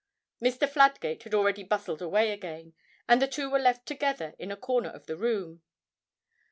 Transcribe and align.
Mr. 0.41 0.67
Fladgate 0.67 1.21
had 1.21 1.35
already 1.35 1.61
bustled 1.63 2.01
away 2.01 2.31
again, 2.31 2.73
and 3.07 3.21
the 3.21 3.27
two 3.27 3.51
were 3.51 3.59
left 3.59 3.85
together 3.85 4.33
in 4.39 4.49
a 4.51 4.57
corner 4.57 4.89
of 4.89 5.05
the 5.05 5.15
room. 5.15 5.61